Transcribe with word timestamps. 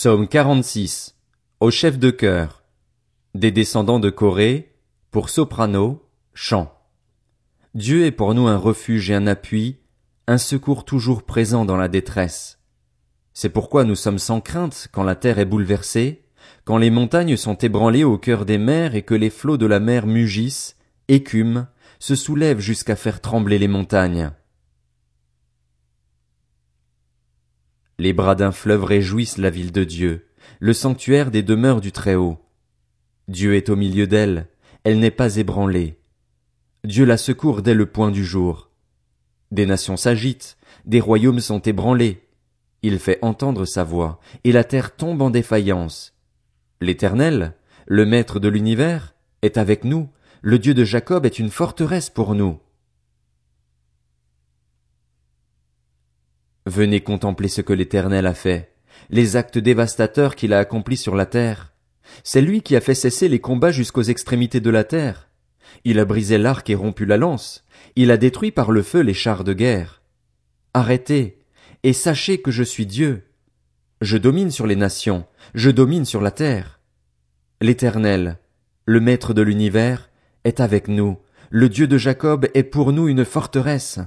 Psaume 0.00 0.28
46. 0.28 1.16
Au 1.58 1.72
chef 1.72 1.98
de 1.98 2.10
chœur. 2.10 2.62
Des 3.34 3.50
descendants 3.50 3.98
de 3.98 4.10
Corée, 4.10 4.76
pour 5.10 5.28
soprano, 5.28 6.08
chant. 6.34 6.72
Dieu 7.74 8.06
est 8.06 8.12
pour 8.12 8.32
nous 8.32 8.46
un 8.46 8.58
refuge 8.58 9.10
et 9.10 9.16
un 9.16 9.26
appui, 9.26 9.80
un 10.28 10.38
secours 10.38 10.84
toujours 10.84 11.24
présent 11.24 11.64
dans 11.64 11.76
la 11.76 11.88
détresse. 11.88 12.60
C'est 13.34 13.48
pourquoi 13.48 13.82
nous 13.82 13.96
sommes 13.96 14.20
sans 14.20 14.40
crainte 14.40 14.86
quand 14.92 15.02
la 15.02 15.16
terre 15.16 15.40
est 15.40 15.44
bouleversée, 15.44 16.22
quand 16.64 16.78
les 16.78 16.90
montagnes 16.90 17.36
sont 17.36 17.58
ébranlées 17.58 18.04
au 18.04 18.18
cœur 18.18 18.44
des 18.44 18.58
mers 18.58 18.94
et 18.94 19.02
que 19.02 19.14
les 19.14 19.30
flots 19.30 19.56
de 19.56 19.66
la 19.66 19.80
mer 19.80 20.06
mugissent, 20.06 20.76
écument, 21.08 21.66
se 21.98 22.14
soulèvent 22.14 22.60
jusqu'à 22.60 22.94
faire 22.94 23.20
trembler 23.20 23.58
les 23.58 23.66
montagnes. 23.66 24.30
Les 28.00 28.12
bras 28.12 28.36
d'un 28.36 28.52
fleuve 28.52 28.84
réjouissent 28.84 29.38
la 29.38 29.50
ville 29.50 29.72
de 29.72 29.82
Dieu, 29.82 30.28
le 30.60 30.72
sanctuaire 30.72 31.32
des 31.32 31.42
demeures 31.42 31.80
du 31.80 31.90
Très-Haut. 31.90 32.38
Dieu 33.26 33.56
est 33.56 33.70
au 33.70 33.74
milieu 33.76 34.06
d'elle, 34.06 34.46
elle 34.84 35.00
n'est 35.00 35.10
pas 35.10 35.34
ébranlée. 35.36 35.98
Dieu 36.84 37.04
la 37.04 37.16
secourt 37.16 37.60
dès 37.60 37.74
le 37.74 37.86
point 37.86 38.12
du 38.12 38.24
jour. 38.24 38.70
Des 39.50 39.66
nations 39.66 39.96
s'agitent, 39.96 40.58
des 40.84 41.00
royaumes 41.00 41.40
sont 41.40 41.58
ébranlés. 41.58 42.22
Il 42.82 43.00
fait 43.00 43.18
entendre 43.20 43.64
sa 43.64 43.82
voix, 43.82 44.20
et 44.44 44.52
la 44.52 44.62
terre 44.62 44.94
tombe 44.94 45.20
en 45.20 45.30
défaillance. 45.30 46.14
L'Éternel, 46.80 47.54
le 47.86 48.06
Maître 48.06 48.38
de 48.38 48.48
l'univers, 48.48 49.16
est 49.42 49.58
avec 49.58 49.82
nous, 49.82 50.08
le 50.40 50.60
Dieu 50.60 50.72
de 50.72 50.84
Jacob 50.84 51.26
est 51.26 51.40
une 51.40 51.50
forteresse 51.50 52.10
pour 52.10 52.36
nous. 52.36 52.60
Venez 56.68 57.00
contempler 57.00 57.48
ce 57.48 57.62
que 57.62 57.72
l'Éternel 57.72 58.26
a 58.26 58.34
fait, 58.34 58.74
les 59.08 59.36
actes 59.36 59.56
dévastateurs 59.56 60.36
qu'il 60.36 60.52
a 60.52 60.58
accomplis 60.58 60.98
sur 60.98 61.16
la 61.16 61.24
terre. 61.24 61.72
C'est 62.24 62.42
lui 62.42 62.60
qui 62.60 62.76
a 62.76 62.82
fait 62.82 62.94
cesser 62.94 63.26
les 63.30 63.38
combats 63.38 63.70
jusqu'aux 63.70 64.02
extrémités 64.02 64.60
de 64.60 64.68
la 64.68 64.84
terre. 64.84 65.30
Il 65.86 65.98
a 65.98 66.04
brisé 66.04 66.36
l'arc 66.36 66.68
et 66.68 66.74
rompu 66.74 67.06
la 67.06 67.16
lance. 67.16 67.64
Il 67.96 68.10
a 68.10 68.18
détruit 68.18 68.50
par 68.50 68.70
le 68.70 68.82
feu 68.82 69.00
les 69.00 69.14
chars 69.14 69.44
de 69.44 69.54
guerre. 69.54 70.02
Arrêtez, 70.74 71.38
et 71.84 71.94
sachez 71.94 72.42
que 72.42 72.50
je 72.50 72.62
suis 72.62 72.84
Dieu. 72.84 73.22
Je 74.02 74.18
domine 74.18 74.50
sur 74.50 74.66
les 74.66 74.76
nations, 74.76 75.24
je 75.54 75.70
domine 75.70 76.04
sur 76.04 76.20
la 76.20 76.32
terre. 76.32 76.80
L'Éternel, 77.62 78.36
le 78.84 79.00
Maître 79.00 79.32
de 79.32 79.40
l'univers, 79.40 80.10
est 80.44 80.60
avec 80.60 80.88
nous, 80.88 81.16
le 81.48 81.70
Dieu 81.70 81.86
de 81.86 81.96
Jacob 81.96 82.46
est 82.52 82.62
pour 82.62 82.92
nous 82.92 83.08
une 83.08 83.24
forteresse. 83.24 84.00